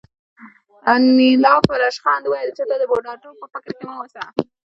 انیلا 0.93 1.53
په 1.67 1.73
ریشخند 1.81 2.23
وویل 2.25 2.51
چې 2.57 2.63
ته 2.69 2.75
د 2.81 2.83
بوډاتوب 2.89 3.35
په 3.41 3.47
فکر 3.53 3.69
کې 3.77 3.83
مه 3.87 3.93
اوسه 3.99 4.23